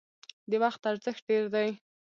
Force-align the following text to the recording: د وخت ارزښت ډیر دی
د 0.49 0.51
وخت 0.63 0.81
ارزښت 0.91 1.21
ډیر 1.29 1.43
دی 1.55 1.69